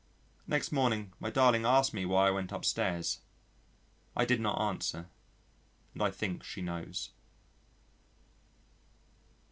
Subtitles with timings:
[0.47, 3.19] Next morning my darling asked me why I went upstairs.
[4.15, 5.11] I did not answer,
[5.93, 7.11] and I think she knows.